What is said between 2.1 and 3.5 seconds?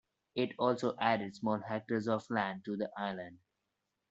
land to the island.